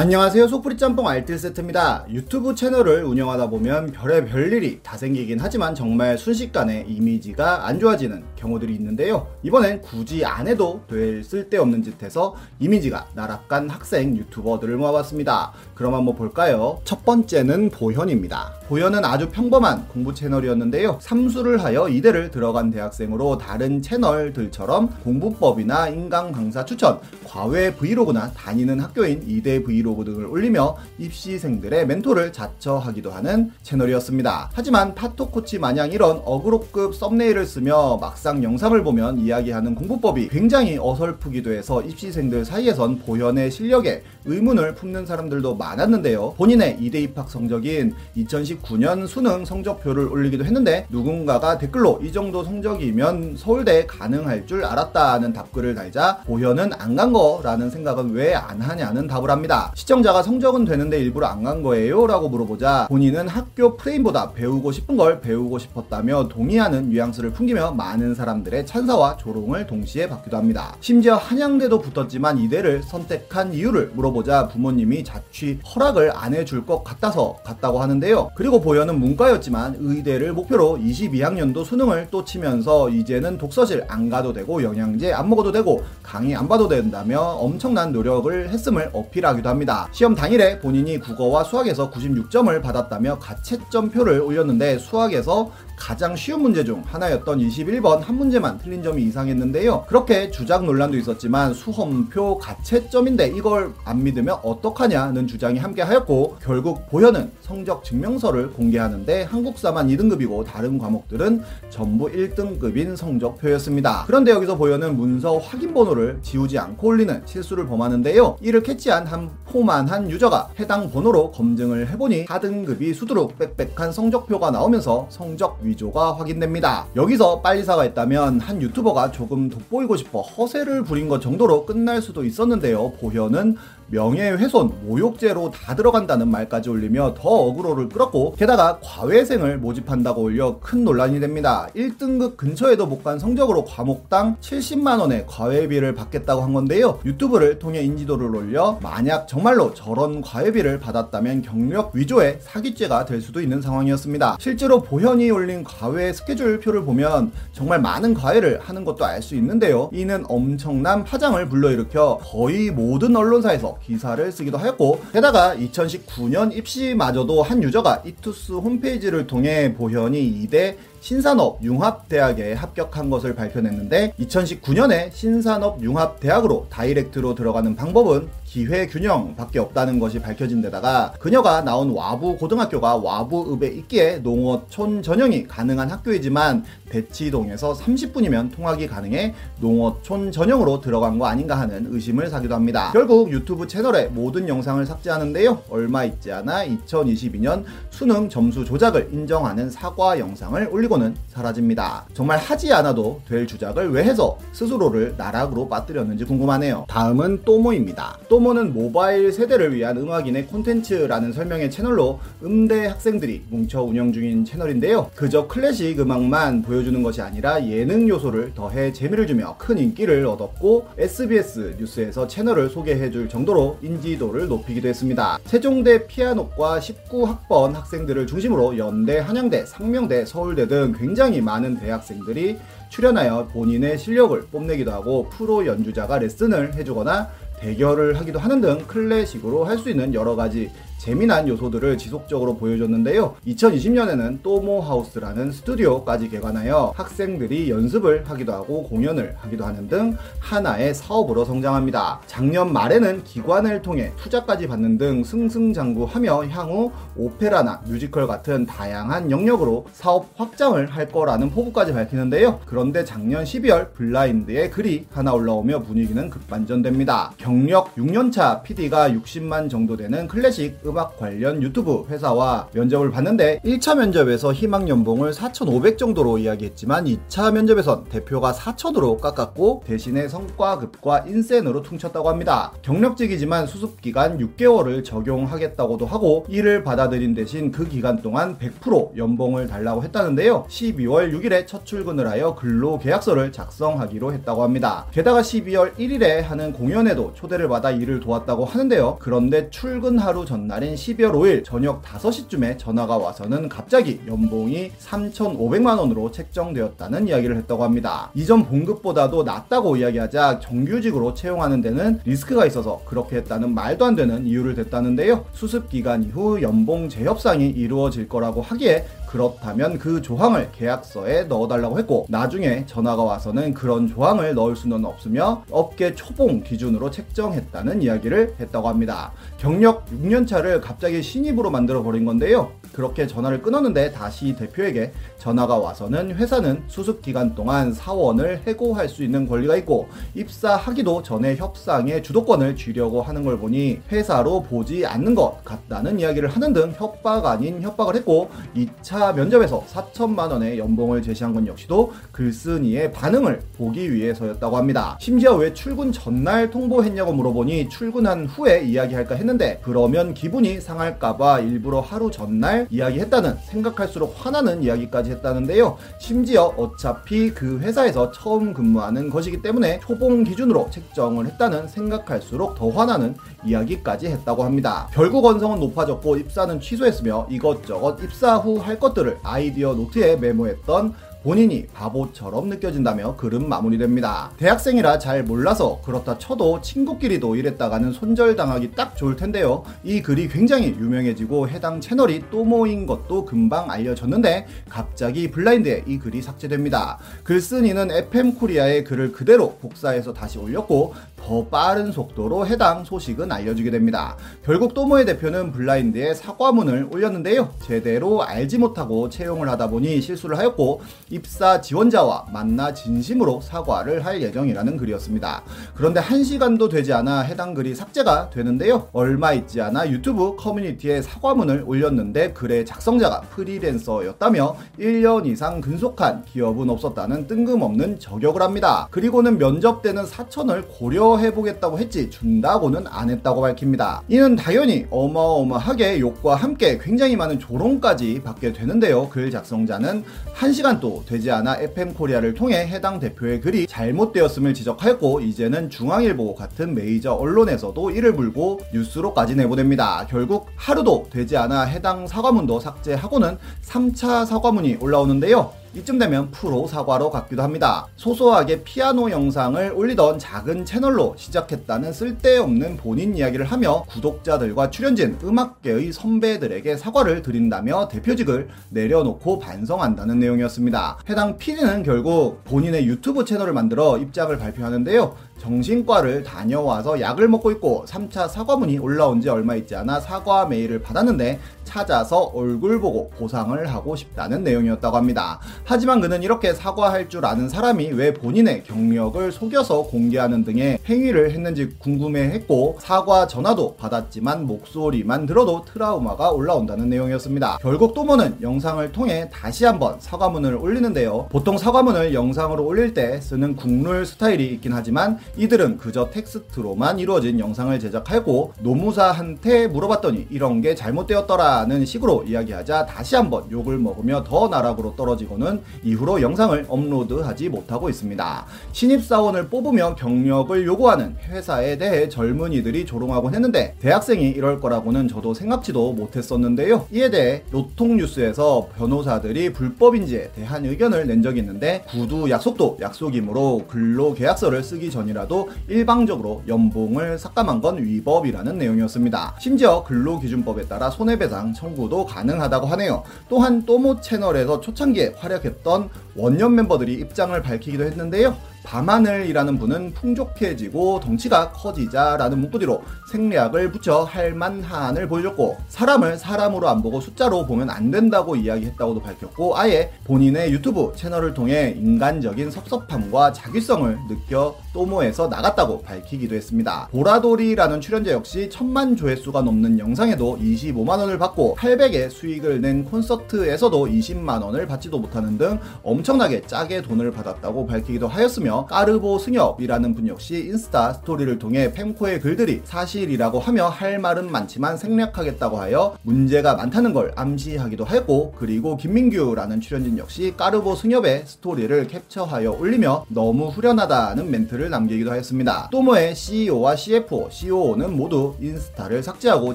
안녕하세요. 0.00 0.48
소프리 0.48 0.78
짬뽕 0.78 1.06
알뜰 1.06 1.38
세트입니다. 1.38 2.06
유튜브 2.08 2.54
채널을 2.54 3.04
운영하다 3.04 3.50
보면 3.50 3.92
별의 3.92 4.24
별 4.24 4.50
일이 4.50 4.80
다 4.82 4.96
생기긴 4.96 5.38
하지만 5.38 5.74
정말 5.74 6.16
순식간에 6.16 6.86
이미지가 6.88 7.66
안 7.66 7.78
좋아지는 7.78 8.24
경우들이 8.40 8.74
있는데요. 8.74 9.26
이번엔 9.42 9.82
굳이 9.82 10.24
안 10.24 10.48
해도 10.48 10.82
될 10.88 11.22
쓸데없는 11.22 11.82
짓해서 11.82 12.34
이미지가 12.58 13.08
나락간 13.14 13.68
학생 13.68 14.16
유튜버들을 14.16 14.76
모아봤습니다. 14.76 15.52
그럼 15.74 15.94
한번 15.94 16.16
볼까요? 16.16 16.80
첫 16.84 17.04
번째는 17.04 17.70
보현입니다. 17.70 18.54
보현은 18.68 19.04
아주 19.04 19.28
평범한 19.30 19.88
공부 19.88 20.14
채널이었는데요. 20.14 20.98
삼수를 21.00 21.62
하여 21.62 21.88
이대를 21.88 22.30
들어간 22.30 22.70
대학생으로 22.70 23.38
다른 23.38 23.82
채널들처럼 23.82 24.88
공부법이나 25.04 25.88
인강 25.88 26.32
강사 26.32 26.64
추천 26.64 27.00
과외 27.24 27.74
브이로그나 27.74 28.32
다니는 28.32 28.80
학교인 28.80 29.24
이대 29.26 29.62
브이로그 29.62 30.04
등을 30.04 30.26
올리며 30.26 30.76
입시생들의 30.98 31.86
멘토를 31.86 32.32
자처하기도 32.32 33.10
하는 33.10 33.50
채널이었습니다. 33.62 34.50
하지만 34.52 34.94
파토코치 34.94 35.58
마냥 35.58 35.90
이런 35.92 36.22
어그로급 36.24 36.94
썸네일을 36.94 37.46
쓰며 37.46 37.98
막상 38.00 38.29
영상을 38.42 38.82
보면 38.84 39.18
이야기하는 39.18 39.74
공부법이 39.74 40.28
굉장히 40.28 40.78
어설프기도 40.80 41.52
해서 41.52 41.82
입시생들 41.82 42.44
사이에선 42.44 43.00
보현의 43.00 43.50
실력에 43.50 44.02
의문을 44.24 44.74
품는 44.76 45.04
사람들도 45.06 45.56
많았는데요. 45.56 46.34
본인의 46.36 46.76
이대 46.80 47.00
입학 47.00 47.28
성적인 47.30 47.92
2019년 48.16 49.06
수능 49.06 49.44
성적표를 49.44 50.06
올리기도 50.08 50.44
했는데 50.44 50.86
누군가가 50.90 51.58
댓글로 51.58 52.00
이 52.02 52.12
정도 52.12 52.44
성적이면 52.44 53.34
서울대 53.36 53.84
가능할 53.86 54.46
줄 54.46 54.64
알았다는 54.64 55.32
답글을 55.32 55.74
달자 55.74 56.18
보현은 56.26 56.70
안 56.78 56.90
간 56.96 57.12
거라는 57.12 57.70
생각은 57.70 58.10
왜 58.10 58.34
안 58.34 58.60
하냐는 58.60 59.06
답을 59.06 59.30
합니다. 59.30 59.72
시청자가 59.74 60.22
성적은 60.22 60.64
되는데 60.64 60.98
일부러 60.98 61.26
안 61.26 61.40
간 61.42 61.62
거예요? 61.62 62.06
라고 62.06 62.28
물어보자 62.28 62.86
본인은 62.88 63.26
학교 63.28 63.76
프레임보다 63.76 64.32
배우고 64.32 64.72
싶은 64.72 64.96
걸 64.98 65.20
배우고 65.22 65.58
싶었다며 65.58 66.28
동의하는 66.28 66.90
뉘앙스를 66.90 67.30
풍기며 67.32 67.70
많은 67.72 68.14
사람들의 68.20 68.66
찬사와 68.66 69.16
조롱을 69.16 69.66
동시에 69.66 70.06
받기도 70.08 70.36
합니다. 70.36 70.76
심지어 70.80 71.16
한양대도 71.16 71.80
붙었지만 71.80 72.36
이대를 72.38 72.82
선택한 72.82 73.54
이유를 73.54 73.92
물어보자 73.94 74.48
부모님이 74.48 75.04
자취 75.04 75.58
허락을 75.74 76.12
안 76.14 76.34
해줄 76.34 76.66
것 76.66 76.84
같아서 76.84 77.38
갔다고 77.44 77.80
하는데요. 77.80 78.32
그리고 78.34 78.60
보여는 78.60 79.00
문과였지만 79.00 79.76
의대를 79.78 80.34
목표로 80.34 80.78
22학년도 80.78 81.64
수능을 81.64 82.08
또 82.10 82.24
치면서 82.24 82.90
이제는 82.90 83.38
독서실 83.38 83.86
안 83.88 84.10
가도 84.10 84.34
되고 84.34 84.62
영양제 84.62 85.12
안 85.12 85.30
먹어도 85.30 85.50
되고 85.50 85.82
강의 86.02 86.36
안 86.36 86.46
봐도 86.46 86.68
된다며 86.68 87.20
엄청난 87.20 87.92
노력을 87.92 88.50
했음을 88.50 88.90
어필하기도 88.92 89.48
합니다. 89.48 89.88
시험 89.92 90.14
당일에 90.14 90.58
본인이 90.58 90.98
국어와 90.98 91.44
수학에서 91.44 91.90
96점을 91.90 92.60
받았다며 92.60 93.18
가채점표를 93.18 94.20
올렸는데 94.20 94.78
수학에서 94.78 95.50
가장 95.80 96.14
쉬운 96.14 96.42
문제 96.42 96.62
중 96.62 96.82
하나였던 96.84 97.38
21번 97.38 98.02
한 98.10 98.18
문제만 98.18 98.58
틀린 98.58 98.82
점이 98.82 99.04
이상했는데요. 99.04 99.84
그렇게 99.86 100.32
주작 100.32 100.64
논란도 100.64 100.96
있었지만 100.96 101.54
수험표 101.54 102.38
가채점인데 102.38 103.28
이걸 103.28 103.72
안 103.84 104.02
믿으면 104.02 104.38
어떡하냐는 104.42 105.28
주장이 105.28 105.60
함께 105.60 105.82
하였고 105.82 106.38
결국 106.42 106.90
보현은 106.90 107.30
성적 107.40 107.84
증명서를 107.84 108.50
공개하는데 108.50 109.22
한국사만 109.22 109.86
2등급이고 109.86 110.44
다른 110.44 110.76
과목들은 110.76 111.42
전부 111.70 112.10
1등급인 112.10 112.96
성적표였습니다. 112.96 114.02
그런데 114.08 114.32
여기서 114.32 114.56
보현은 114.56 114.96
문서 114.96 115.38
확인 115.38 115.72
번호를 115.72 116.18
지우지 116.20 116.58
않고 116.58 116.88
올리는 116.88 117.22
실수를 117.24 117.68
범하는데요. 117.68 118.38
이를 118.40 118.64
캐치한 118.64 119.06
한 119.06 119.30
포만한 119.46 120.10
유저가 120.10 120.50
해당 120.58 120.90
번호로 120.90 121.30
검증을 121.30 121.88
해보니 121.90 122.24
4등급이 122.24 122.92
수두룩 122.92 123.38
빽빽한 123.38 123.92
성적표가 123.92 124.50
나오면서 124.50 125.06
성적 125.10 125.60
위조가 125.62 126.14
확인됩니다. 126.18 126.86
여기서 126.96 127.40
빨리 127.40 127.62
사과했다 127.62 127.99
면 128.06 128.40
한 128.40 128.60
유튜버가 128.62 129.12
조금 129.12 129.48
돋보이고 129.48 129.96
싶어 129.96 130.20
허세를 130.22 130.84
부린 130.84 131.08
것 131.08 131.20
정도로 131.20 131.66
끝날 131.66 132.00
수도 132.02 132.24
있었는데요. 132.24 132.92
보현은 133.00 133.56
명예훼손, 133.90 134.72
모욕죄로 134.86 135.50
다 135.50 135.74
들어간다는 135.74 136.28
말까지 136.28 136.70
올리며 136.70 137.14
더 137.18 137.28
어그로를 137.28 137.88
끌었고 137.88 138.34
게다가 138.38 138.78
과외생을 138.82 139.58
모집한다고 139.58 140.22
올려 140.22 140.58
큰 140.60 140.84
논란이 140.84 141.18
됩니다. 141.20 141.66
1등급 141.74 142.36
근처에도 142.36 142.86
못 142.86 143.00
간 143.00 143.18
성적으로 143.18 143.64
과목당 143.64 144.36
70만원의 144.42 145.24
과외비를 145.26 145.94
받겠다고 145.94 146.42
한 146.42 146.52
건데요. 146.52 147.00
유튜브를 147.06 147.58
통해 147.58 147.80
인지도를 147.80 148.36
올려 148.36 148.78
만약 148.82 149.26
정말로 149.26 149.72
저런 149.72 150.20
과외비를 150.20 150.80
받았다면 150.80 151.40
경력 151.40 151.94
위조의 151.94 152.40
사기죄가 152.42 153.06
될 153.06 153.22
수도 153.22 153.40
있는 153.40 153.62
상황이었습니다. 153.62 154.36
실제로 154.38 154.82
보현이 154.82 155.30
올린 155.30 155.64
과외 155.64 156.12
스케줄표를 156.12 156.84
보면 156.84 157.32
정말 157.54 157.80
많은 157.80 158.12
과외를 158.12 158.60
하는 158.60 158.84
것도 158.84 159.06
알 159.06 159.20
수 159.22 159.34
있는데요. 159.34 159.88
이는 159.92 160.24
엄청난 160.28 161.04
파장을 161.04 161.46
불러일으켜 161.48 162.18
거의 162.22 162.70
모든 162.70 163.14
언론사에서 163.16 163.76
기사를 163.84 164.32
쓰기도 164.32 164.58
하였고 164.58 165.00
게다가 165.12 165.54
2019년 165.56 166.54
입시마저도 166.56 167.42
한 167.42 167.62
유저가 167.62 168.02
이투스 168.04 168.52
홈페이지를 168.52 169.26
통해 169.26 169.74
보현이 169.74 170.26
이대 170.42 170.76
신산업 171.00 171.62
융합대학에 171.62 172.52
합격한 172.52 173.10
것을 173.10 173.34
발표했는데 173.34 174.14
2019년에 174.20 175.12
신산업 175.12 175.82
융합대학으로 175.82 176.66
다이렉트로 176.70 177.34
들어가는 177.34 177.74
방법은 177.74 178.28
기회 178.50 178.88
균형밖에 178.88 179.60
없다는 179.60 180.00
것이 180.00 180.18
밝혀진 180.18 180.60
데다가 180.60 181.12
그녀가 181.20 181.62
나온 181.62 181.90
와부 181.90 182.36
고등학교가 182.36 182.96
와부읍에 182.96 183.68
있기에 183.68 184.16
농어촌 184.24 185.04
전형이 185.04 185.46
가능한 185.46 185.88
학교이지만 185.88 186.64
대치동에서 186.88 187.74
30분이면 187.74 188.52
통학이 188.52 188.88
가능해 188.88 189.34
농어촌 189.60 190.32
전형으로 190.32 190.80
들어간 190.80 191.20
거 191.20 191.26
아닌가 191.26 191.60
하는 191.60 191.86
의심을 191.90 192.28
사기도 192.28 192.56
합니다. 192.56 192.90
결국 192.92 193.30
유튜브 193.30 193.68
채널에 193.68 194.06
모든 194.06 194.48
영상을 194.48 194.84
삭제하는데요. 194.84 195.62
얼마 195.70 196.02
있지 196.02 196.32
않아 196.32 196.66
2022년 196.66 197.62
수능 197.90 198.28
점수 198.28 198.64
조작을 198.64 199.10
인정하는 199.12 199.70
사과 199.70 200.18
영상을 200.18 200.68
올리고는 200.72 201.14
사라집니다. 201.28 202.06
정말 202.14 202.38
하지 202.38 202.72
않아도 202.72 203.20
될 203.28 203.46
주작을 203.46 203.92
왜 203.92 204.02
해서 204.02 204.36
스스로를 204.50 205.14
나락으로 205.16 205.68
빠뜨렸는지 205.68 206.24
궁금하네요. 206.24 206.86
다음은 206.88 207.44
또모입니다. 207.44 208.18
또 208.28 208.39
소모는 208.40 208.72
모바일 208.72 209.30
세대를 209.30 209.74
위한 209.74 209.98
음악인의 209.98 210.46
콘텐츠라는 210.46 211.30
설명의 211.30 211.70
채널로 211.70 212.20
음대 212.42 212.86
학생들이 212.86 213.42
뭉쳐 213.50 213.82
운영 213.82 214.14
중인 214.14 214.46
채널인데요. 214.46 215.10
그저 215.14 215.46
클래식 215.46 216.00
음악만 216.00 216.62
보여주는 216.62 217.02
것이 217.02 217.20
아니라 217.20 217.62
예능 217.66 218.08
요소를 218.08 218.54
더해 218.54 218.94
재미를 218.94 219.26
주며 219.26 219.56
큰 219.58 219.76
인기를 219.76 220.24
얻었고 220.24 220.88
SBS 220.96 221.76
뉴스에서 221.78 222.26
채널을 222.26 222.70
소개해줄 222.70 223.28
정도로 223.28 223.76
인지도를 223.82 224.48
높이기도 224.48 224.88
했습니다. 224.88 225.38
세종대 225.44 226.06
피아노과 226.06 226.78
19학번 226.78 227.74
학생들을 227.74 228.26
중심으로 228.26 228.78
연대, 228.78 229.18
한양대, 229.18 229.66
상명대, 229.66 230.24
서울대 230.24 230.66
등 230.66 230.94
굉장히 230.98 231.42
많은 231.42 231.78
대학생들이 231.78 232.56
출연하여 232.88 233.48
본인의 233.52 233.98
실력을 233.98 234.40
뽐내기도 234.48 234.90
하고 234.90 235.28
프로 235.30 235.64
연주자가 235.66 236.18
레슨을 236.18 236.74
해주거나 236.74 237.28
대결을 237.60 238.18
하기도 238.18 238.38
하는 238.38 238.60
등 238.60 238.84
클래식으로 238.86 239.64
할 239.64 239.78
수 239.78 239.90
있는 239.90 240.12
여러 240.14 240.36
가지 240.36 240.70
재미난 241.00 241.48
요소들을 241.48 241.96
지속적으로 241.96 242.56
보여줬는데요. 242.56 243.34
2020년에는 243.46 244.42
또모하우스라는 244.42 245.50
스튜디오까지 245.50 246.28
개관하여 246.28 246.92
학생들이 246.94 247.70
연습을 247.70 248.24
하기도 248.28 248.52
하고 248.52 248.82
공연을 248.82 249.34
하기도 249.38 249.64
하는 249.64 249.88
등 249.88 250.14
하나의 250.40 250.94
사업으로 250.94 251.46
성장합니다. 251.46 252.20
작년 252.26 252.70
말에는 252.74 253.24
기관을 253.24 253.80
통해 253.80 254.12
투자까지 254.18 254.68
받는 254.68 254.98
등 254.98 255.24
승승장구하며 255.24 256.48
향후 256.48 256.92
오페라나 257.16 257.80
뮤지컬 257.86 258.26
같은 258.26 258.66
다양한 258.66 259.30
영역으로 259.30 259.86
사업 259.92 260.28
확장을 260.36 260.84
할 260.84 261.08
거라는 261.08 261.48
포부까지 261.48 261.94
밝히는데요. 261.94 262.60
그런데 262.66 263.06
작년 263.06 263.44
12월 263.44 263.94
블라인드에 263.94 264.68
글이 264.68 265.06
하나 265.10 265.32
올라오며 265.32 265.80
분위기는 265.80 266.28
급반전됩니다. 266.28 267.32
경력 267.38 267.94
6년차 267.94 268.62
PD가 268.62 269.08
60만 269.08 269.70
정도 269.70 269.96
되는 269.96 270.28
클래식 270.28 270.89
음악 270.90 271.16
관련 271.18 271.62
유튜브 271.62 272.04
회사와 272.08 272.68
면접을 272.72 273.10
봤는데 273.10 273.60
1차 273.64 273.96
면접에서 273.96 274.52
희망 274.52 274.88
연봉을 274.88 275.32
4,500 275.32 275.96
정도로 275.96 276.38
이야기했지만 276.38 277.04
2차 277.04 277.52
면접에선 277.52 278.04
대표가 278.04 278.52
4,000으로 278.52 279.20
깎았고 279.20 279.84
대신에 279.86 280.28
성과급과 280.28 281.26
인센으로 281.28 281.82
퉁쳤다고 281.82 282.28
합니다. 282.28 282.72
경력직이지만 282.82 283.66
수습 283.66 284.00
기간 284.00 284.38
6개월을 284.38 285.04
적용하겠다고도 285.04 286.06
하고 286.06 286.44
이를 286.48 286.82
받아들인 286.82 287.34
대신 287.34 287.70
그 287.70 287.88
기간 287.88 288.20
동안 288.20 288.58
100% 288.58 289.16
연봉을 289.16 289.68
달라고 289.68 290.02
했다는데요. 290.02 290.66
12월 290.68 291.32
6일에 291.32 291.66
첫 291.66 291.86
출근을 291.86 292.28
하여 292.28 292.56
근로계약서를 292.56 293.52
작성하기로 293.52 294.32
했다고 294.32 294.62
합니다. 294.64 295.06
게다가 295.12 295.40
12월 295.40 295.94
1일에 295.94 296.42
하는 296.42 296.72
공연에도 296.72 297.32
초대를 297.34 297.68
받아 297.68 297.92
일을 297.92 298.18
도왔다고 298.18 298.64
하는데요. 298.64 299.18
그런데 299.20 299.70
출근 299.70 300.18
하루 300.18 300.44
전 300.44 300.66
날인 300.80 300.94
12월 300.94 301.32
5일 301.32 301.62
저녁 301.62 302.02
5시쯤에 302.02 302.78
전화가 302.78 303.18
와서는 303.18 303.68
갑자기 303.68 304.18
연봉이 304.26 304.90
3,500만원으로 304.92 306.32
책정되었다는 306.32 307.28
이야기를 307.28 307.58
했다고 307.58 307.84
합니다. 307.84 308.30
이전 308.34 308.64
봉급보다도 308.64 309.42
낮다고 309.42 309.98
이야기하자 309.98 310.60
정규직으로 310.60 311.34
채용하는 311.34 311.82
데는 311.82 312.20
리스크가 312.24 312.64
있어서 312.64 313.02
그렇게 313.04 313.36
했다는 313.36 313.74
말도 313.74 314.06
안 314.06 314.16
되는 314.16 314.46
이유를 314.46 314.74
댔다는데요. 314.74 315.44
수습 315.52 315.90
기간 315.90 316.24
이후 316.24 316.62
연봉 316.62 317.10
재협상이 317.10 317.68
이루어질 317.68 318.26
거라고 318.26 318.62
하기에 318.62 319.04
그렇다면 319.30 319.98
그 319.98 320.20
조항을 320.20 320.72
계약서에 320.72 321.44
넣어달라고 321.44 322.00
했고 322.00 322.26
나중에 322.28 322.84
전화가 322.86 323.22
와서는 323.22 323.74
그런 323.74 324.08
조항을 324.08 324.54
넣을 324.54 324.74
수는 324.74 325.04
없으며 325.04 325.62
업계 325.70 326.16
초봉 326.16 326.64
기준으로 326.64 327.12
책정했다는 327.12 328.02
이야기를 328.02 328.56
했다고 328.58 328.88
합니다. 328.88 329.32
경력 329.56 330.06
6년차를 330.06 330.80
갑자기 330.80 331.22
신입으로 331.22 331.70
만들어 331.70 332.02
버린 332.02 332.24
건데요. 332.24 332.72
그렇게 332.92 333.28
전화를 333.28 333.62
끊었는데 333.62 334.10
다시 334.10 334.56
대표에게 334.56 335.12
전화가 335.38 335.78
와서는 335.78 336.34
회사는 336.34 336.82
수습 336.88 337.22
기간 337.22 337.54
동안 337.54 337.92
사원을 337.92 338.62
해고할 338.66 339.08
수 339.08 339.22
있는 339.22 339.46
권리가 339.46 339.76
있고 339.76 340.08
입사하기도 340.34 341.22
전에 341.22 341.54
협상의 341.54 342.24
주도권을 342.24 342.74
쥐려고 342.74 343.22
하는 343.22 343.44
걸 343.44 343.60
보니 343.60 344.00
회사로 344.10 344.64
보지 344.64 345.06
않는 345.06 345.36
것 345.36 345.64
같다는 345.64 346.18
이야기를 346.18 346.48
하는 346.48 346.72
등 346.72 346.92
협박 346.96 347.46
아닌 347.46 347.80
협박을 347.80 348.16
했고 348.16 348.50
2차 348.74 349.19
면접에서 349.28 349.84
4천만 349.86 350.50
원의 350.50 350.78
연봉을 350.78 351.22
제시한 351.22 351.52
건 351.52 351.66
역시도 351.66 352.12
글쓴이의 352.32 353.12
반응을 353.12 353.60
보기 353.76 354.12
위해서였다고 354.12 354.76
합니다. 354.76 355.16
심지어 355.20 355.54
왜 355.54 355.72
출근 355.72 356.10
전날 356.10 356.70
통보했냐고 356.70 357.32
물어보니 357.32 357.88
출근한 357.88 358.46
후에 358.46 358.82
이야기할까 358.82 359.34
했는데 359.34 359.80
그러면 359.84 360.34
기분이 360.34 360.80
상할까봐 360.80 361.60
일부러 361.60 362.00
하루 362.00 362.30
전날 362.30 362.86
이야기했다는 362.90 363.56
생각할수록 363.66 364.34
화나는 364.38 364.82
이야기까지 364.82 365.30
했다는데요. 365.32 365.98
심지어 366.18 366.64
어차피 366.76 367.50
그 367.50 367.78
회사에서 367.80 368.30
처음 368.32 368.72
근무하는 368.72 369.28
것이기 369.30 369.62
때문에 369.62 370.00
초봉 370.00 370.44
기준으로 370.44 370.88
책정을 370.90 371.46
했다는 371.46 371.88
생각할수록 371.88 372.74
더 372.74 372.88
화나는 372.88 373.36
이야기까지 373.64 374.28
했다고 374.28 374.64
합니다. 374.64 375.08
결국 375.12 375.44
원성은 375.44 375.80
높아졌고 375.80 376.36
입사는 376.38 376.80
취소했으며 376.80 377.46
이것저것 377.50 378.18
입사 378.22 378.56
후 378.56 378.80
할 378.80 379.00
것 379.00 379.09
들을 379.14 379.38
아이디어 379.42 379.94
노트에 379.94 380.36
메모했던 380.36 381.14
본인이 381.42 381.86
바보처럼 381.86 382.68
느껴진다며 382.68 383.34
글은 383.36 383.66
마무리됩니다. 383.66 384.50
대학생이라 384.58 385.18
잘 385.18 385.42
몰라서 385.42 386.00
그렇다 386.04 386.36
쳐도 386.36 386.82
친구끼리도 386.82 387.56
이랬다가는 387.56 388.12
손절당하기 388.12 388.92
딱 388.92 389.16
좋을 389.16 389.36
텐데요. 389.36 389.84
이 390.04 390.20
글이 390.20 390.48
굉장히 390.48 390.88
유명해지고 390.88 391.68
해당 391.70 392.00
채널이 392.00 392.44
또모인 392.50 393.06
것도 393.06 393.46
금방 393.46 393.90
알려졌는데 393.90 394.66
갑자기 394.90 395.50
블라인드에 395.50 396.04
이 396.06 396.18
글이 396.18 396.42
삭제됩니다. 396.42 397.18
글쓴이는 397.44 398.10
FM 398.10 398.56
코리아의 398.56 399.04
글을 399.04 399.32
그대로 399.32 399.76
복사해서 399.76 400.34
다시 400.34 400.58
올렸고 400.58 401.14
더 401.36 401.64
빠른 401.66 402.12
속도로 402.12 402.66
해당 402.66 403.02
소식은 403.04 403.50
알려지게 403.50 403.90
됩니다. 403.90 404.36
결국 404.62 404.92
또모의 404.92 405.24
대표는 405.24 405.72
블라인드에 405.72 406.34
사과문을 406.34 407.08
올렸는데요. 407.10 407.70
제대로 407.82 408.42
알지 408.42 408.76
못하고 408.76 409.30
채용을 409.30 409.68
하다 409.70 409.88
보니 409.88 410.20
실수를 410.20 410.58
하였고 410.58 411.00
입사 411.30 411.80
지원자와 411.80 412.46
만나 412.52 412.92
진심으로 412.92 413.60
사과를 413.60 414.26
할 414.26 414.42
예정이라는 414.42 414.96
글이었습니다. 414.96 415.62
그런데 415.94 416.20
1시간도 416.20 416.90
되지 416.90 417.12
않아 417.12 417.42
해당 417.42 417.72
글이 417.72 417.94
삭제가 417.94 418.50
되는데요. 418.50 419.08
얼마 419.12 419.52
있지 419.52 419.80
않아 419.80 420.10
유튜브 420.10 420.56
커뮤니티에 420.56 421.22
사과문을 421.22 421.84
올렸는데 421.86 422.52
글의 422.52 422.84
작성자가 422.84 423.42
프리랜서였다며 423.42 424.76
1년 424.98 425.46
이상 425.46 425.80
근속한 425.80 426.44
기업은 426.46 426.90
없었다는 426.90 427.46
뜬금없는 427.46 428.18
저격을 428.18 428.60
합니다. 428.60 429.06
그리고는 429.10 429.58
면접 429.58 430.02
때는 430.02 430.24
4천을 430.24 430.84
고려해보겠다고 430.88 431.98
했지 432.00 432.28
준다고는 432.28 433.06
안 433.06 433.30
했다고 433.30 433.60
밝힙니다. 433.60 434.22
이는 434.28 434.56
당연히 434.56 435.06
어마어마하게 435.10 436.18
욕과 436.18 436.56
함께 436.56 436.98
굉장히 436.98 437.36
많은 437.36 437.60
조롱까지 437.60 438.42
받게 438.42 438.72
되는데요. 438.72 439.28
글 439.28 439.50
작성자는 439.50 440.24
1시간 440.56 441.00
도 441.20 441.24
되지 441.24 441.50
않아 441.50 441.78
FM 441.78 442.14
코리아를 442.14 442.54
통해 442.54 442.86
해당 442.86 443.18
대표의 443.20 443.60
글이 443.60 443.86
잘못되었음을 443.86 444.74
지적하였고 444.74 445.40
이제는 445.40 445.90
중앙일보 445.90 446.54
같은 446.54 446.94
메이저 446.94 447.32
언론에서도 447.32 448.10
이를 448.10 448.32
물고 448.32 448.80
뉴스로까지 448.92 449.54
내보냅니다. 449.54 450.26
결국 450.28 450.66
하루도 450.76 451.28
되지 451.30 451.56
않아 451.56 451.82
해당 451.82 452.26
사과문도 452.26 452.80
삭제하고는 452.80 453.58
3차 453.82 454.46
사과문이 454.46 454.98
올라오는데요. 455.00 455.79
이쯤 455.92 456.20
되면 456.20 456.52
프로 456.52 456.86
사과러 456.86 457.30
같기도 457.30 457.62
합니다. 457.62 458.06
소소하게 458.14 458.84
피아노 458.84 459.28
영상을 459.28 459.92
올리던 459.92 460.38
작은 460.38 460.84
채널로 460.84 461.34
시작했다는 461.36 462.12
쓸데없는 462.12 462.96
본인 462.98 463.36
이야기를 463.36 463.66
하며 463.66 464.04
구독자들과 464.04 464.90
출연진, 464.90 465.36
음악계의 465.42 466.12
선배들에게 466.12 466.96
사과를 466.96 467.42
드린다며 467.42 468.06
대표직을 468.06 468.68
내려놓고 468.90 469.58
반성한다는 469.58 470.38
내용이었습니다. 470.38 471.18
해당 471.28 471.58
PD는 471.58 472.04
결국 472.04 472.62
본인의 472.64 473.06
유튜브 473.06 473.44
채널을 473.44 473.72
만들어 473.72 474.16
입장을 474.16 474.56
발표하는데요. 474.56 475.34
정신과를 475.60 476.42
다녀와서 476.42 477.20
약을 477.20 477.48
먹고 477.48 477.70
있고 477.72 478.04
3차 478.08 478.48
사과문이 478.48 478.98
올라온 478.98 479.40
지 479.40 479.48
얼마 479.48 479.74
있지 479.74 479.94
않아 479.94 480.20
사과 480.20 480.66
메일을 480.66 481.02
받았는데 481.02 481.60
찾아서 481.90 482.52
얼굴 482.54 483.00
보고 483.00 483.30
보상을 483.30 483.84
하고 483.88 484.14
싶다는 484.14 484.62
내용이었다고 484.62 485.16
합니다. 485.16 485.58
하지만 485.84 486.20
그는 486.20 486.40
이렇게 486.44 486.72
사과할 486.72 487.28
줄 487.28 487.44
아는 487.44 487.68
사람이 487.68 488.12
왜 488.12 488.32
본인의 488.32 488.84
경력을 488.84 489.50
속여서 489.50 490.04
공개하는 490.04 490.62
등의 490.62 491.00
행위를 491.04 491.50
했는지 491.50 491.96
궁금해했고 491.98 492.98
사과 493.00 493.48
전화도 493.48 493.96
받았지만 493.96 494.68
목소리만 494.68 495.46
들어도 495.46 495.84
트라우마가 495.84 496.52
올라온다는 496.52 497.08
내용이었습니다. 497.08 497.78
결국 497.82 498.14
또모는 498.14 498.58
영상을 498.62 499.10
통해 499.10 499.50
다시 499.52 499.84
한번 499.84 500.14
사과문을 500.20 500.76
올리는데요. 500.76 501.48
보통 501.50 501.76
사과문을 501.76 502.34
영상으로 502.34 502.86
올릴 502.86 503.14
때 503.14 503.40
쓰는 503.40 503.74
국룰 503.74 504.24
스타일이 504.24 504.68
있긴 504.74 504.92
하지만 504.92 505.38
이들은 505.56 505.98
그저 505.98 506.30
텍스트로만 506.30 507.18
이루어진 507.18 507.58
영상을 507.58 507.98
제작하고 507.98 508.74
노무사한테 508.78 509.88
물어봤더니 509.88 510.46
이런 510.50 510.80
게 510.80 510.94
잘못되었더라 510.94 511.79
는 511.84 512.04
식으로 512.04 512.44
이야기하자 512.44 513.06
다시 513.06 513.36
한번 513.36 513.70
욕을 513.70 513.98
먹으며 513.98 514.44
더 514.44 514.68
나락으로 514.68 515.16
떨어지고는 515.16 515.80
이후로 516.04 516.42
영상을 516.42 516.86
업로드하지 516.88 517.68
못하고 517.68 518.08
있습니다. 518.08 518.66
신입사원을 518.92 519.68
뽑으며 519.68 520.14
경력을 520.14 520.84
요구하는 520.86 521.36
회사에 521.48 521.98
대해 521.98 522.28
젊은이들이 522.28 523.06
조롱하곤 523.06 523.54
했는데 523.54 523.96
대학생이 524.00 524.50
이럴 524.50 524.80
거라고는 524.80 525.28
저도 525.28 525.54
생각지도 525.54 526.12
못했었는데요. 526.12 527.06
이에 527.12 527.30
대해 527.30 527.62
로통뉴스에서 527.70 528.88
변호사들이 528.96 529.72
불법인지에 529.72 530.52
대한 530.54 530.84
의견을 530.84 531.26
낸 531.26 531.42
적이 531.42 531.60
있는데 531.60 532.04
구두 532.10 532.50
약속도 532.50 532.98
약속이므로 533.00 533.86
근로계약서를 533.88 534.82
쓰기 534.82 535.10
전이라도 535.10 535.70
일방적으로 535.88 536.62
연봉을 536.68 537.38
삭감한 537.38 537.80
건 537.80 538.02
위법이라는 538.02 538.78
내용이었습니다. 538.78 539.56
심지어 539.58 540.04
근로기준법에 540.04 540.86
따라 540.86 541.10
손해배상 541.10 541.69
청구도 541.74 542.26
가능하다고 542.26 542.86
하네요. 542.86 543.22
또한 543.48 543.84
또모 543.84 544.20
채널에서 544.20 544.80
초창기에 544.80 545.34
활약했던 545.38 546.10
원년 546.36 546.74
멤버들이 546.74 547.14
입장을 547.14 547.60
밝히기도 547.62 548.04
했는데요. 548.04 548.56
밤하늘이라는 548.82 549.78
분은 549.78 550.14
풍족해지고 550.14 551.20
덩치가 551.20 551.72
커지자라는 551.72 552.58
문구뒤로 552.60 553.02
생략을 553.30 553.92
붙여 553.92 554.24
할만한을 554.24 555.28
보여줬고 555.28 555.78
사람을 555.88 556.38
사람으로 556.38 556.88
안 556.88 557.02
보고 557.02 557.20
숫자로 557.20 557.66
보면 557.66 557.90
안 557.90 558.10
된다고 558.10 558.56
이야기했다고도 558.56 559.20
밝혔고 559.20 559.76
아예 559.78 560.12
본인의 560.24 560.72
유튜브 560.72 561.12
채널을 561.14 561.54
통해 561.54 561.94
인간적인 561.96 562.70
섭섭함과 562.70 563.52
자기성을 563.52 564.18
느껴 564.28 564.74
또모에서 564.92 565.48
나갔다고 565.48 566.02
밝히기도 566.02 566.54
했습니다. 566.54 567.08
보라돌이라는 567.12 568.00
출연자 568.00 568.32
역시 568.32 568.68
천만 568.70 569.16
조회수가 569.16 569.62
넘는 569.62 569.98
영상에도 569.98 570.58
25만원을 570.58 571.38
받고 571.38 571.76
800의 571.78 572.30
수익을 572.30 572.80
낸 572.80 573.04
콘서트에서도 573.04 574.06
20만원을 574.06 574.88
받지도 574.88 575.18
못하는 575.18 575.58
등 575.58 575.78
엄청나게 576.02 576.62
짜게 576.62 577.02
돈을 577.02 577.30
받았다고 577.30 577.86
밝히기도 577.86 578.26
하였으며 578.26 578.69
까르보 578.70 579.38
승엽이라는 579.38 580.14
분 580.14 580.28
역시 580.28 580.66
인스타 580.66 581.14
스토리를 581.14 581.58
통해 581.58 581.92
펜코의 581.92 582.40
글들이 582.40 582.82
사실이라고 582.84 583.58
하며 583.58 583.88
할 583.88 584.18
말은 584.18 584.50
많지만 584.50 584.96
생략하겠다고 584.96 585.78
하여 585.78 586.16
문제가 586.22 586.74
많다는 586.76 587.12
걸 587.12 587.32
암시하기도 587.36 588.06
했고 588.06 588.54
그리고 588.56 588.96
김민규라는 588.96 589.80
출연진 589.80 590.18
역시 590.18 590.54
까르보 590.56 590.94
승엽의 590.94 591.42
스토리를 591.46 592.06
캡처하여 592.06 592.72
올리며 592.72 593.26
너무 593.28 593.68
후련하다는 593.68 594.50
멘트를 594.50 594.90
남기기도 594.90 595.30
하였습니다. 595.30 595.88
또모의 595.90 596.34
CEO와 596.34 596.96
CFO, 596.96 597.48
COO는 597.50 598.16
모두 598.16 598.54
인스타를 598.60 599.22
삭제하고 599.22 599.74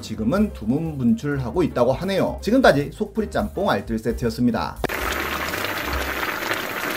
지금은 0.00 0.52
두문 0.52 0.98
분출하고 0.98 1.62
있다고 1.62 1.92
하네요. 1.92 2.38
지금까지 2.40 2.90
속풀이 2.92 3.30
짬뽕 3.30 3.68
알뜰 3.70 3.98
세트였습니다. 3.98 4.78